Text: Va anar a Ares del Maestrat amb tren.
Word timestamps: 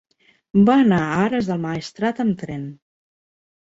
Va 0.69 0.77
anar 0.85 0.99
a 1.03 1.21
Ares 1.27 1.53
del 1.53 1.63
Maestrat 1.69 2.27
amb 2.29 2.45
tren. 2.45 2.69